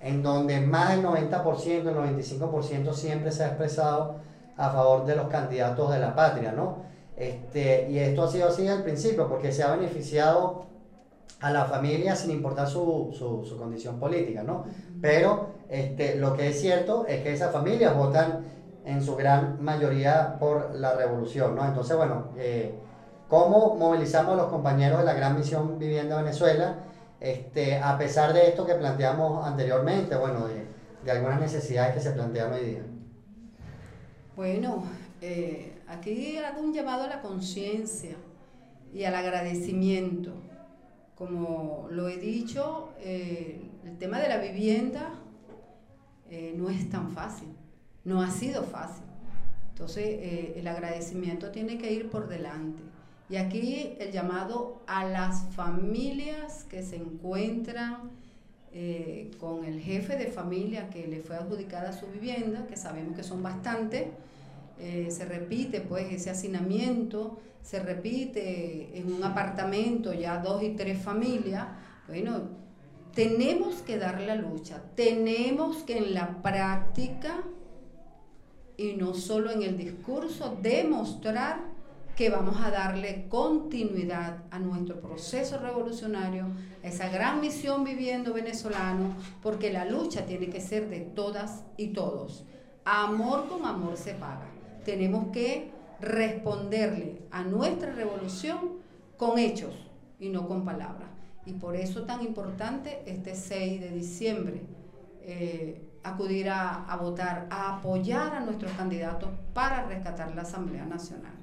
en 0.01 0.23
donde 0.23 0.59
más 0.61 0.89
del 0.89 1.05
90%, 1.05 1.65
el 1.65 1.95
95% 1.95 2.93
siempre 2.93 3.31
se 3.31 3.43
ha 3.43 3.47
expresado 3.47 4.15
a 4.57 4.69
favor 4.69 5.05
de 5.05 5.15
los 5.15 5.27
candidatos 5.27 5.91
de 5.91 5.99
la 5.99 6.15
patria, 6.15 6.51
¿no? 6.51 6.77
Este, 7.15 7.87
y 7.89 7.99
esto 7.99 8.23
ha 8.23 8.27
sido 8.27 8.47
así 8.47 8.67
al 8.67 8.83
principio, 8.83 9.27
porque 9.27 9.51
se 9.51 9.63
ha 9.63 9.75
beneficiado 9.75 10.65
a 11.39 11.51
la 11.51 11.65
familia 11.65 12.15
sin 12.15 12.31
importar 12.31 12.67
su, 12.67 13.11
su, 13.13 13.57
condición 13.57 13.99
política, 13.99 14.43
¿no? 14.43 14.65
Pero 15.01 15.49
este, 15.69 16.15
lo 16.15 16.35
que 16.35 16.49
es 16.49 16.59
cierto 16.59 17.05
es 17.07 17.21
que 17.21 17.33
esas 17.33 17.51
familias 17.51 17.95
votan 17.95 18.45
en 18.85 19.01
su 19.01 19.15
gran 19.15 19.63
mayoría 19.63 20.37
por 20.39 20.75
la 20.75 20.93
revolución, 20.95 21.55
¿no? 21.55 21.65
Entonces, 21.65 21.95
bueno, 21.95 22.29
eh, 22.37 22.73
¿cómo 23.27 23.75
movilizamos 23.75 24.33
a 24.33 24.37
los 24.37 24.47
compañeros 24.47 24.99
de 24.99 25.05
la 25.05 25.13
Gran 25.13 25.37
Misión 25.37 25.77
Vivienda 25.77 26.17
Venezuela? 26.17 26.75
Este, 27.21 27.75
a 27.77 27.99
pesar 27.99 28.33
de 28.33 28.47
esto 28.47 28.65
que 28.65 28.73
planteamos 28.73 29.45
anteriormente, 29.45 30.15
bueno, 30.15 30.47
de, 30.47 31.11
algunas 31.11 31.39
necesidades 31.39 31.93
que 31.93 32.01
se 32.01 32.11
plantean 32.11 32.51
hoy 32.51 32.65
día. 32.65 32.81
Bueno, 34.35 34.83
eh, 35.21 35.79
aquí 35.87 36.37
hago 36.37 36.61
un 36.61 36.73
llamado 36.73 37.03
a 37.03 37.07
la 37.07 37.21
conciencia 37.21 38.15
y 38.91 39.03
al 39.03 39.15
agradecimiento. 39.15 40.33
como 41.15 41.87
lo 41.91 42.09
he 42.09 42.17
dicho, 42.17 42.89
eh, 42.97 43.69
el 43.85 43.99
tema 43.99 44.19
de 44.19 44.27
la 44.27 44.39
vivienda 44.39 45.11
eh, 46.31 46.55
no 46.57 46.71
es 46.71 46.89
tan 46.89 47.11
fácil, 47.11 47.49
no 48.03 48.23
ha 48.23 48.31
sido 48.31 48.63
fácil. 48.63 49.05
Entonces, 49.69 50.55
el 50.55 50.67
agradecimiento 50.67 51.51
tiene 51.51 51.77
que 51.77 51.91
ir 51.93 52.09
por 52.09 52.27
delante. 52.27 52.81
Y 53.31 53.37
aquí 53.37 53.95
el 53.97 54.11
llamado 54.11 54.81
a 54.87 55.05
las 55.05 55.45
familias 55.55 56.65
que 56.65 56.83
se 56.83 56.97
encuentran 56.97 58.11
eh, 58.73 59.31
con 59.39 59.63
el 59.63 59.79
jefe 59.79 60.17
de 60.17 60.27
familia 60.27 60.89
que 60.89 61.07
le 61.07 61.21
fue 61.21 61.37
adjudicada 61.37 61.93
su 61.93 62.07
vivienda, 62.07 62.67
que 62.67 62.75
sabemos 62.75 63.15
que 63.15 63.23
son 63.23 63.41
bastantes, 63.41 64.07
eh, 64.81 65.07
se 65.11 65.23
repite 65.23 65.79
pues 65.79 66.11
ese 66.11 66.29
hacinamiento, 66.29 67.39
se 67.63 67.79
repite 67.79 68.99
en 68.99 69.13
un 69.13 69.23
apartamento 69.23 70.13
ya 70.13 70.39
dos 70.39 70.61
y 70.61 70.71
tres 70.71 71.01
familias, 71.01 71.67
bueno, 72.09 72.49
tenemos 73.15 73.75
que 73.75 73.97
dar 73.97 74.19
la 74.19 74.35
lucha, 74.35 74.81
tenemos 74.95 75.83
que 75.83 75.99
en 75.99 76.13
la 76.13 76.41
práctica 76.41 77.43
y 78.75 78.93
no 78.93 79.13
solo 79.13 79.51
en 79.51 79.63
el 79.63 79.77
discurso 79.77 80.57
demostrar 80.61 81.70
que 82.15 82.29
vamos 82.29 82.61
a 82.61 82.71
darle 82.71 83.27
continuidad 83.29 84.43
a 84.51 84.59
nuestro 84.59 84.99
proceso 84.99 85.57
revolucionario, 85.59 86.47
a 86.83 86.87
esa 86.87 87.09
gran 87.09 87.41
misión 87.41 87.83
viviendo 87.83 88.33
venezolano, 88.33 89.15
porque 89.41 89.71
la 89.71 89.85
lucha 89.85 90.25
tiene 90.25 90.49
que 90.49 90.61
ser 90.61 90.89
de 90.89 90.99
todas 90.99 91.63
y 91.77 91.89
todos. 91.89 92.45
Amor 92.85 93.47
con 93.47 93.65
amor 93.65 93.97
se 93.97 94.13
paga. 94.13 94.47
Tenemos 94.85 95.31
que 95.31 95.71
responderle 95.99 97.21
a 97.31 97.43
nuestra 97.43 97.91
revolución 97.91 98.81
con 99.17 99.37
hechos 99.37 99.73
y 100.19 100.29
no 100.29 100.47
con 100.47 100.65
palabras. 100.65 101.09
Y 101.45 101.53
por 101.53 101.75
eso 101.75 102.03
tan 102.03 102.21
importante 102.21 103.01
este 103.05 103.35
6 103.35 103.81
de 103.81 103.91
diciembre. 103.91 104.61
Eh, 105.23 105.87
acudir 106.03 106.49
a, 106.49 106.85
a, 106.85 106.97
votar, 106.97 107.47
a 107.51 107.77
apoyar 107.77 108.33
a 108.33 108.39
nuestros 108.39 108.71
candidatos 108.71 109.29
para 109.53 109.85
rescatar 109.85 110.35
la 110.35 110.41
Asamblea 110.41 110.85
Nacional. 110.85 111.40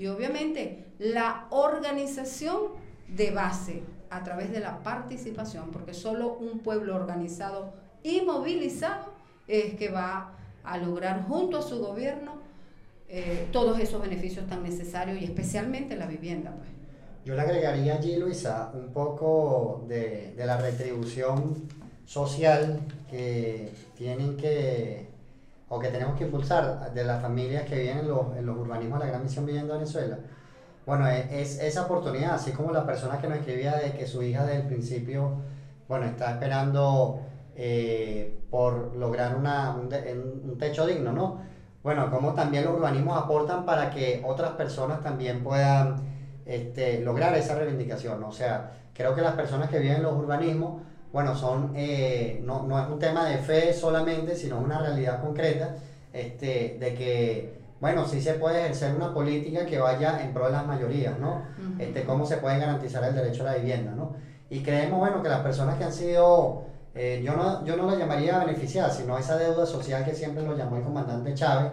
Y 0.00 0.06
obviamente 0.06 0.86
la 0.98 1.46
organización 1.50 2.68
de 3.06 3.32
base 3.32 3.82
a 4.08 4.24
través 4.24 4.50
de 4.50 4.60
la 4.60 4.82
participación, 4.82 5.70
porque 5.70 5.92
solo 5.92 6.38
un 6.40 6.60
pueblo 6.60 6.96
organizado 6.96 7.74
y 8.02 8.22
movilizado 8.22 9.12
es 9.46 9.74
que 9.74 9.90
va 9.90 10.32
a 10.64 10.78
lograr 10.78 11.26
junto 11.28 11.58
a 11.58 11.62
su 11.62 11.80
gobierno 11.80 12.36
eh, 13.10 13.46
todos 13.52 13.78
esos 13.78 14.00
beneficios 14.00 14.46
tan 14.46 14.62
necesarios 14.62 15.20
y 15.20 15.24
especialmente 15.24 15.94
la 15.96 16.06
vivienda. 16.06 16.50
Pues. 16.56 16.70
Yo 17.26 17.34
le 17.34 17.42
agregaría 17.42 17.96
allí, 17.96 18.16
Luisa, 18.16 18.72
un 18.72 18.94
poco 18.94 19.84
de, 19.86 20.32
de 20.34 20.46
la 20.46 20.56
retribución 20.56 21.68
social 22.06 22.80
que 23.10 23.68
tienen 23.98 24.38
que, 24.38 25.09
o 25.72 25.78
que 25.78 25.88
tenemos 25.88 26.18
que 26.18 26.24
impulsar 26.24 26.92
de 26.92 27.04
las 27.04 27.22
familias 27.22 27.62
que 27.62 27.78
viven 27.78 27.98
en 28.00 28.08
los, 28.08 28.36
en 28.36 28.44
los 28.44 28.58
urbanismos 28.58 28.98
de 28.98 29.04
la 29.04 29.10
Gran 29.12 29.22
Misión 29.22 29.46
Vivienda 29.46 29.74
Venezuela. 29.74 30.18
Bueno, 30.84 31.06
es, 31.06 31.30
es, 31.30 31.62
esa 31.62 31.82
oportunidad, 31.82 32.34
así 32.34 32.50
como 32.50 32.72
la 32.72 32.84
persona 32.84 33.20
que 33.20 33.28
nos 33.28 33.38
escribía 33.38 33.76
de 33.76 33.92
que 33.92 34.04
su 34.04 34.20
hija 34.20 34.44
desde 34.44 34.62
el 34.62 34.66
principio, 34.66 35.30
bueno, 35.86 36.06
está 36.06 36.32
esperando 36.32 37.20
eh, 37.54 38.40
por 38.50 38.96
lograr 38.96 39.36
una, 39.36 39.70
un, 39.70 39.88
de, 39.88 40.12
un, 40.44 40.58
techo 40.58 40.84
digno, 40.86 41.12
¿no? 41.12 41.40
Bueno, 41.84 42.10
como 42.10 42.34
también 42.34 42.64
los 42.64 42.74
urbanismos 42.74 43.16
aportan 43.16 43.64
para 43.64 43.90
que 43.90 44.24
otras 44.26 44.52
personas 44.52 45.00
también 45.02 45.44
puedan 45.44 45.96
este, 46.46 47.00
lograr 47.00 47.32
esa 47.36 47.54
reivindicación. 47.54 48.24
O 48.24 48.32
sea, 48.32 48.72
creo 48.92 49.14
que 49.14 49.22
las 49.22 49.34
personas 49.34 49.70
que 49.70 49.78
viven 49.78 49.98
en 49.98 50.02
los 50.02 50.14
urbanismos 50.14 50.82
bueno, 51.12 51.34
son, 51.34 51.72
eh, 51.74 52.40
no, 52.44 52.62
no, 52.62 52.80
es 52.80 52.88
un 52.88 52.98
tema 52.98 53.24
de 53.24 53.38
fe 53.38 53.72
solamente, 53.72 54.36
sino 54.36 54.58
una 54.58 54.78
realidad 54.78 55.20
concreta 55.20 55.74
este, 56.12 56.76
de 56.78 56.94
que, 56.94 57.60
bueno, 57.80 58.06
sí 58.06 58.20
se 58.20 58.34
puede 58.34 58.60
ejercer 58.60 58.94
una 58.94 59.12
política 59.12 59.66
que 59.66 59.78
vaya 59.78 60.22
en 60.22 60.32
pro 60.32 60.46
de 60.46 60.52
las 60.52 60.66
mayorías, 60.66 61.18
¿no? 61.18 61.42
Uh 61.58 61.78
-huh. 61.78 61.80
este, 61.80 62.04
cómo 62.04 62.26
se 62.26 62.36
puede 62.36 62.58
garantizar 62.58 63.02
el 63.04 63.14
derecho 63.14 63.42
a 63.42 63.52
la 63.52 63.54
vivienda, 63.56 63.92
¿no? 63.92 64.14
Y 64.50 64.62
creemos, 64.62 64.98
bueno, 64.98 65.22
que 65.22 65.28
las 65.28 65.40
personas 65.40 65.76
que 65.78 65.84
han 65.84 65.92
sido, 65.92 66.64
eh, 66.94 67.22
yo, 67.24 67.34
no, 67.34 67.64
yo 67.64 67.76
no 67.76 67.90
la 67.90 67.96
llamaría 67.96 68.38
beneficiadas, 68.38 68.96
sino 68.96 69.16
esa 69.18 69.36
deuda 69.36 69.66
social 69.66 70.04
que 70.04 70.14
siempre 70.14 70.42
lo 70.44 70.56
llamó 70.56 70.76
el 70.76 70.82
comandante 70.82 71.34
Chávez 71.34 71.72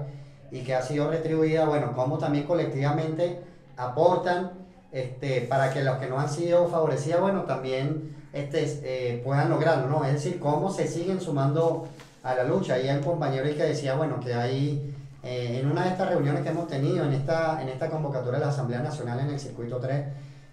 y 0.52 0.62
que 0.62 0.76
ha 0.76 0.82
sido 0.82 1.10
retribuida, 1.10 1.66
bueno, 1.66 1.94
cómo 1.96 2.18
también 2.18 2.46
colectivamente 2.46 3.42
aportan 3.76 4.67
este, 4.92 5.42
para 5.42 5.74
que 5.74 5.84
los 5.84 5.98
que 5.98 6.08
no 6.08 6.20
han 6.20 6.30
sido 6.30 6.68
favorecidas, 6.68 7.22
bueno, 7.22 7.44
también 7.44 8.16
este, 8.34 8.64
eh, 8.84 9.22
puedan 9.24 9.50
lograrlo, 9.50 9.88
¿no? 9.88 10.06
Es 10.06 10.14
decir, 10.14 10.40
cómo 10.40 10.72
se 10.72 10.88
siguen 10.88 11.20
sumando 11.20 11.88
a 12.24 12.36
la 12.36 12.44
lucha. 12.44 12.80
Y 12.80 12.88
hay 12.88 12.98
un 12.98 13.04
compañero 13.04 13.44
que 13.46 13.64
decía, 13.64 13.96
bueno, 13.96 14.20
que 14.20 14.34
hay 14.34 14.94
eh, 15.24 15.60
en 15.60 15.70
una 15.72 15.84
de 15.84 15.90
estas 15.90 16.10
reuniones 16.10 16.42
que 16.44 16.50
hemos 16.50 16.68
tenido, 16.68 17.06
en 17.06 17.14
esta, 17.14 17.62
en 17.62 17.70
esta 17.70 17.90
convocatoria 17.90 18.40
de 18.40 18.46
la 18.46 18.52
Asamblea 18.52 18.80
Nacional 18.82 19.20
en 19.20 19.30
el 19.30 19.40
Circuito 19.40 19.78
3, 19.78 20.06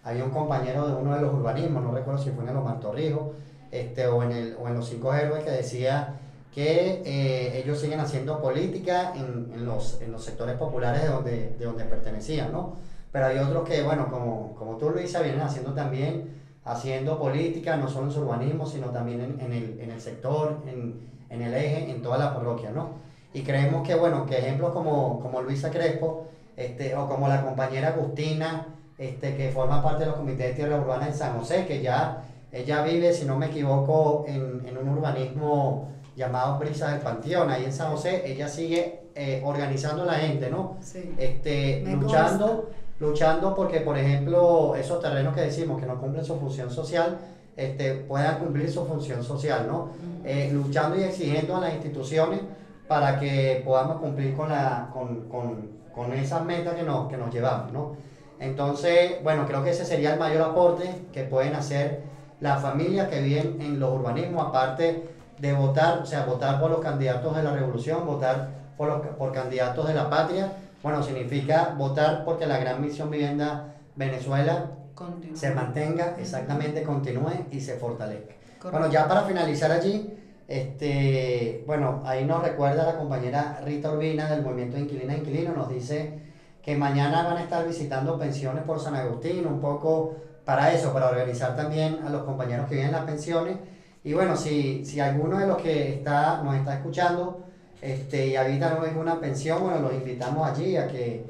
había 0.03 0.25
un 0.25 0.31
compañero 0.31 0.87
de 0.87 0.95
uno 0.95 1.15
de 1.15 1.21
los 1.21 1.33
urbanismos, 1.33 1.83
no 1.83 1.93
recuerdo 1.93 2.23
si 2.23 2.31
fue 2.31 2.45
en 2.45 2.55
los 2.55 2.65
Martorrijos 2.65 3.37
este, 3.71 4.07
o, 4.07 4.23
en 4.23 4.33
el, 4.33 4.57
o 4.61 4.69
en 4.69 4.75
los 4.75 4.89
Cinco 4.89 5.15
Héroes, 5.15 5.45
que 5.45 5.51
decía 5.51 6.17
que 6.55 7.03
eh, 7.05 7.63
ellos 7.63 7.81
siguen 7.81 8.01
haciendo 8.01 8.41
política 8.41 9.13
en, 9.15 9.51
en, 9.55 9.65
los, 9.65 10.01
en 10.01 10.13
los 10.13 10.25
sectores 10.25 10.57
populares 10.57 11.03
de 11.03 11.09
donde, 11.09 11.57
de 11.59 11.65
donde 11.65 11.85
pertenecían, 11.85 12.53
¿no? 12.53 12.77
Pero 13.15 13.27
hay 13.27 13.39
otros 13.39 13.63
que, 13.63 13.81
bueno, 13.85 14.11
como, 14.11 14.57
como 14.57 14.77
tú, 14.77 14.91
Luisa, 14.91 15.23
vienen 15.23 15.43
haciendo 15.43 15.73
también 15.73 16.35
haciendo 16.65 17.17
política, 17.17 17.77
no 17.77 17.87
solo 17.87 18.07
en 18.07 18.11
su 18.13 18.23
urbanismo, 18.23 18.67
sino 18.67 18.89
también 18.89 19.21
en, 19.21 19.41
en, 19.41 19.53
el, 19.53 19.81
en 19.81 19.93
el, 19.93 20.01
sector, 20.01 20.59
en, 20.67 20.99
en, 21.31 21.41
el 21.41 21.55
eje, 21.55 21.89
en 21.93 22.03
toda 22.03 22.19
la 22.19 22.35
parroquia, 22.35 22.73
¿no? 22.73 22.89
Y 23.33 23.43
creemos 23.43 23.87
que, 23.87 23.95
bueno, 23.95 24.27
que 24.27 24.39
ejemplos 24.39 24.73
como, 24.73 25.21
como 25.21 25.43
Luisa 25.43 25.71
Crespo, 25.71 26.27
este, 26.57 26.97
o 26.97 27.09
como 27.09 27.29
la 27.29 27.45
compañera 27.45 27.91
Agustina, 27.91 28.67
este, 28.99 29.37
que 29.37 29.53
forma 29.53 29.81
parte 29.81 30.01
de 30.01 30.07
los 30.07 30.17
comités 30.17 30.49
de 30.49 30.55
tierra 30.55 30.81
urbana 30.81 31.07
en 31.07 31.15
San 31.15 31.39
José, 31.39 31.67
que 31.67 31.81
ya 31.83 32.25
ella 32.51 32.83
vive, 32.83 33.13
si 33.13 33.27
no 33.27 33.39
me 33.39 33.47
equivoco, 33.47 34.25
en, 34.27 34.67
en 34.67 34.77
un 34.77 34.89
urbanismo 34.89 35.89
llamado 36.17 36.59
Brisa 36.59 36.91
del 36.91 37.01
Panteón, 37.01 37.49
ahí 37.49 37.65
en 37.65 37.73
San 37.73 37.93
José, 37.93 38.25
ella 38.27 38.49
sigue 38.49 39.03
eh, 39.15 39.41
organizando 39.45 40.03
a 40.03 40.07
la 40.07 40.15
gente, 40.15 40.51
¿no? 40.51 40.79
Sí. 40.81 41.15
Este, 41.17 41.81
Me 41.85 41.93
luchando 41.93 42.47
consta 42.47 42.84
luchando 43.01 43.55
porque, 43.55 43.81
por 43.81 43.99
ejemplo, 43.99 44.75
esos 44.77 45.01
terrenos 45.01 45.35
que 45.35 45.43
decimos 45.43 45.81
que 45.81 45.87
no 45.87 46.01
cumplen 46.01 46.25
su 46.25 46.39
función 46.39 46.71
social, 46.71 47.19
este, 47.57 47.95
puedan 47.95 48.39
cumplir 48.39 48.71
su 48.71 48.85
función 48.85 49.23
social, 49.23 49.67
¿no? 49.69 49.91
Eh, 50.25 50.51
luchando 50.53 50.99
y 50.99 51.05
exigiendo 51.05 51.57
a 51.57 51.61
las 51.61 51.75
instituciones 51.75 52.41
para 52.89 53.19
que 53.19 53.63
podamos 53.65 54.01
cumplir 54.01 54.35
con, 54.35 54.49
la, 54.49 54.91
con, 54.93 55.29
con, 55.29 55.69
con 55.95 56.13
esas 56.13 56.45
metas 56.45 56.75
que 56.75 56.83
nos, 56.83 57.09
que 57.09 57.17
nos 57.17 57.33
llevamos, 57.33 57.73
¿no? 57.73 57.97
Entonces, 58.41 59.23
bueno, 59.23 59.47
creo 59.47 59.63
que 59.63 59.71
ese 59.71 59.85
sería 59.85 60.15
el 60.15 60.19
mayor 60.19 60.43
aporte 60.43 61.07
que 61.13 61.25
pueden 61.25 61.55
hacer 61.55 62.03
las 62.41 62.61
familias 62.61 63.09
que 63.09 63.23
viven 63.23 63.59
en 63.61 63.79
los 63.79 63.93
urbanismos, 63.93 64.49
aparte 64.49 65.09
de 65.39 65.53
votar, 65.53 66.01
o 66.01 66.07
sea, 66.07 66.25
votar 66.25 66.61
por 66.61 66.71
los 66.71 66.81
candidatos 66.81 67.35
de 67.37 67.43
la 67.43 67.53
revolución, 67.53 68.07
votar 68.07 68.49
por, 68.77 68.89
los, 68.89 69.01
por 69.17 69.33
candidatos 69.33 69.87
de 69.87 69.95
la 69.95 70.11
patria, 70.11 70.53
bueno, 70.85 71.03
significa 71.03 71.75
votar 71.79 72.27
porque 72.27 72.45
la 72.45 72.59
gran 72.59 72.83
misión 72.83 73.11
vivienda 73.11 73.75
Venezuela 73.97 74.67
Continúa. 74.95 75.35
se 75.35 75.51
mantenga, 75.55 76.15
exactamente 76.21 76.83
continúe 76.83 77.47
y 77.51 77.59
se 77.59 77.79
fortalezca. 77.79 78.35
Correcto. 78.59 78.71
Bueno, 78.71 78.93
ya 78.93 79.09
para 79.09 79.23
finalizar 79.23 79.73
allí, 79.73 80.13
este, 80.47 81.65
bueno, 81.67 82.03
ahí 82.05 82.27
nos 82.27 82.43
recuerda 82.43 82.85
la 82.85 82.99
compañera 82.99 83.63
Rita 83.65 83.93
Urbina 83.93 84.29
del 84.29 84.43
Movimiento 84.43 84.77
Inquilina 84.77 85.15
e 85.15 85.19
Inquilino, 85.21 85.55
nos 85.55 85.71
dice 85.71 86.19
que 86.63 86.77
mañana 86.77 87.23
van 87.23 87.39
a 87.39 87.43
estar 87.45 87.67
visitando 87.67 88.19
pensiones 88.19 88.63
por 88.65 88.79
San 88.79 88.95
Agustín, 88.95 89.47
un 89.47 89.63
poco 89.63 90.17
para 90.45 90.71
eso, 90.71 90.93
para 90.93 91.09
organizar 91.09 91.57
también 91.57 92.01
a 92.07 92.11
los 92.11 92.25
compañeros 92.25 92.69
que 92.69 92.75
viven 92.75 92.93
las 92.93 93.05
pensiones. 93.05 93.57
Y 94.05 94.13
bueno, 94.13 94.37
si, 94.37 94.85
si 94.85 95.01
alguno 95.01 95.39
de 95.39 95.47
los 95.47 95.57
que 95.57 95.95
está, 95.95 96.43
nos 96.43 96.55
está 96.57 96.75
escuchando 96.75 97.44
este, 97.85 98.29
y 98.29 98.37
habitan 98.37 98.79
en 98.83 98.97
una 98.97 99.21
pensión, 99.21 99.61
bueno, 99.63 99.81
los 99.81 99.93
invitamos 99.93 100.49
allí 100.49 100.75
a 100.77 100.89
que, 100.89 101.23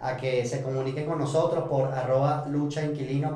a 0.00 0.16
que 0.16 0.44
se 0.46 0.62
comuniquen 0.62 1.04
con 1.04 1.18
nosotros 1.18 1.68
por 1.68 1.92
arroba 1.92 2.46
lucha 2.48 2.82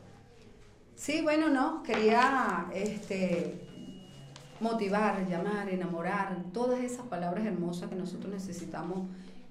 Sí, 0.97 1.23
bueno, 1.23 1.49
no, 1.49 1.83
quería 1.85 2.67
este, 2.75 3.61
motivar, 4.59 5.25
llamar, 5.29 5.69
enamorar, 5.71 6.37
todas 6.53 6.81
esas 6.81 7.07
palabras 7.07 7.47
hermosas 7.47 7.89
que 7.89 7.95
nosotros 7.95 8.33
necesitamos 8.33 9.07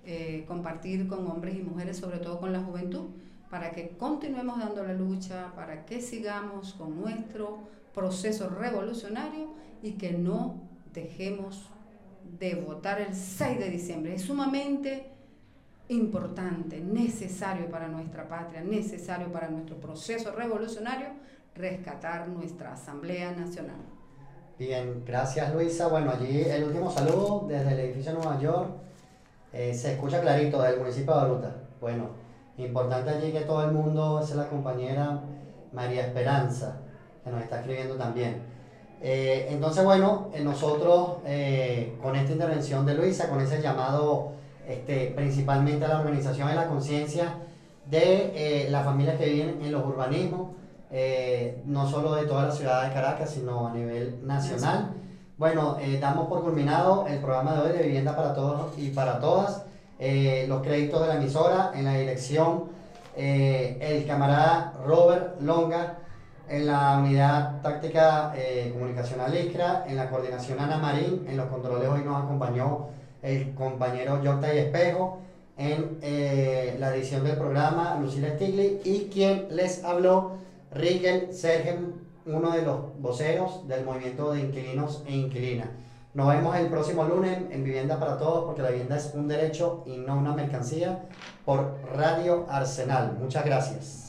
eh, 0.06 0.44
compartir 0.48 1.08
con 1.08 1.26
hombres 1.28 1.56
y 1.56 1.64
mujeres, 1.64 1.98
sobre 1.98 2.20
todo 2.20 2.40
con 2.40 2.52
la 2.52 2.60
juventud, 2.60 3.06
para 3.50 3.72
que 3.72 3.96
continuemos 3.98 4.60
dando 4.60 4.84
la 4.84 4.94
lucha, 4.94 5.54
para 5.56 5.86
que 5.86 6.02
sigamos 6.02 6.74
con 6.74 7.00
nuestro 7.00 7.60
proceso 7.96 8.50
revolucionario 8.50 9.48
y 9.82 9.94
que 9.94 10.12
no 10.12 10.58
dejemos 10.94 11.70
de 12.38 12.56
votar 12.56 13.02
el 13.02 13.14
6 13.16 13.60
de 13.60 13.70
diciembre. 13.70 14.16
Es 14.16 14.24
sumamente 14.24 15.12
importante, 15.90 16.80
necesario 16.80 17.70
para 17.70 17.88
nuestra 17.88 18.28
patria, 18.28 18.62
necesario 18.62 19.32
para 19.32 19.50
nuestro 19.50 19.78
proceso 19.78 20.32
revolucionario, 20.32 21.08
rescatar 21.56 22.28
nuestra 22.28 22.74
Asamblea 22.74 23.32
Nacional. 23.32 23.80
Bien, 24.58 25.04
gracias 25.06 25.54
Luisa. 25.54 25.88
Bueno, 25.88 26.12
allí 26.12 26.42
el 26.42 26.66
último 26.66 26.92
saludo 26.92 27.46
desde 27.48 27.72
el 27.72 27.80
edificio 27.80 28.12
de 28.12 28.18
Nueva 28.20 28.40
York. 28.40 28.70
Eh, 29.52 29.74
se 29.74 29.94
escucha 29.94 30.22
clarito 30.22 30.62
del 30.62 30.80
municipio 30.80 31.14
de 31.14 31.22
Baruta. 31.22 31.56
Bueno, 31.82 32.10
importante 32.58 33.10
allí 33.10 33.32
que 33.32 33.42
todo 33.42 33.64
el 33.64 33.72
mundo, 33.72 34.20
esa 34.22 34.32
es 34.32 34.36
la 34.36 34.50
compañera 34.50 35.22
María 35.72 36.06
Esperanza, 36.06 36.82
que 37.24 37.32
nos 37.32 37.42
está 37.42 37.62
escribiendo 37.62 37.96
también. 37.96 38.42
Eh, 39.02 39.48
entonces, 39.50 39.84
bueno, 39.84 40.30
eh, 40.34 40.42
nosotros 40.44 41.18
con 42.02 42.16
esta 42.16 42.32
intervención 42.32 42.86
de 42.86 42.96
Luisa, 42.96 43.30
con 43.30 43.42
ese 43.42 43.62
llamado 43.62 44.34
este, 44.68 45.14
principalmente 45.16 45.86
a 45.86 45.90
la 45.90 46.00
organización 46.00 46.48
de 46.50 46.56
la 46.56 46.68
conciencia 46.68 47.36
de 47.90 48.68
las 48.70 48.86
familias 48.86 49.18
que 49.18 49.26
viven 49.26 49.60
en 49.64 49.72
los 49.72 49.86
urbanismos, 49.86 50.60
eh, 50.92 51.62
no 51.66 51.88
solo 51.88 52.16
de 52.16 52.26
toda 52.26 52.46
la 52.46 52.52
ciudad 52.52 52.88
de 52.88 52.94
Caracas, 52.94 53.30
sino 53.30 53.68
a 53.68 53.74
nivel 53.74 54.26
nacional. 54.26 54.90
Bueno, 55.38 55.78
eh, 55.80 56.00
damos 56.02 56.28
por 56.28 56.42
culminado 56.44 57.06
el 57.08 57.20
programa 57.20 57.54
de 57.54 57.62
hoy 57.62 57.78
de 57.78 57.84
Vivienda 57.84 58.16
para 58.16 58.34
Todos 58.34 58.78
y 58.78 58.90
para 58.90 59.20
Todas. 59.20 59.64
Eh, 60.00 60.46
los 60.48 60.64
créditos 60.64 61.02
de 61.02 61.08
la 61.08 61.16
emisora 61.16 61.72
en 61.76 61.86
la 61.86 61.94
dirección 61.96 62.80
el 63.16 64.08
camarada 64.08 64.74
Robert 64.86 65.42
Longa, 65.42 65.98
en 66.50 66.68
la 66.68 66.98
unidad 67.00 67.62
táctica 67.62 68.34
comunicacional 68.74 69.36
ISCRA, 69.36 69.86
en 69.88 69.96
la 69.96 70.10
coordinación 70.10 70.60
Ana 70.60 70.78
Marín, 70.78 71.26
en 71.28 71.38
los 71.38 71.48
controles 71.48 71.88
hoy 71.88 72.04
nos 72.04 72.24
acompañó 72.24 72.88
el 73.22 73.54
compañero 73.54 74.24
Yocta 74.24 74.54
y 74.54 74.58
Espejo, 74.58 75.20
en 75.58 76.00
la 76.80 76.96
edición 76.96 77.24
del 77.24 77.38
programa 77.38 77.98
Lucila 78.02 78.30
Stigli 78.36 78.82
y 78.84 79.10
quien 79.12 79.48
les 79.52 79.84
habló 79.84 80.38
Rigel 80.72 81.34
Sergen, 81.34 81.96
uno 82.26 82.52
de 82.52 82.62
los 82.62 83.00
voceros 83.00 83.68
del 83.68 83.84
movimiento 83.84 84.32
de 84.32 84.42
inquilinos 84.42 85.04
e 85.06 85.16
inquilinas. 85.16 85.68
Nos 86.14 86.28
vemos 86.28 86.56
el 86.56 86.68
próximo 86.68 87.04
lunes 87.04 87.38
en 87.52 87.64
Vivienda 87.64 88.00
para 88.00 88.18
Todos, 88.18 88.46
porque 88.46 88.62
la 88.62 88.70
vivienda 88.70 88.98
es 88.98 89.12
un 89.14 89.28
derecho 89.28 89.84
y 89.86 89.98
no 89.98 90.18
una 90.18 90.34
mercancía, 90.34 91.04
por 91.46 91.76
Radio 91.96 92.46
Arsenal. 92.50 93.18
Muchas 93.20 93.46
gracias. 93.46 94.09